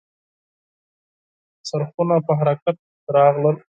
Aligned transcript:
څرخونه 1.67 2.15
په 2.25 2.31
حرکت 2.39 2.75
راغلل. 3.15 3.55